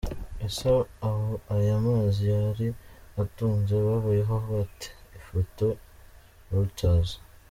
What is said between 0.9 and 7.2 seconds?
abo aya mazi yari atunze babayeho bate? Ifoto: Reuters.